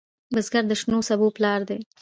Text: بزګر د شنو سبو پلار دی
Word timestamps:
بزګر 0.33 0.63
د 0.67 0.71
شنو 0.81 0.99
سبو 1.09 1.27
پلار 1.37 1.61
دی 1.69 1.79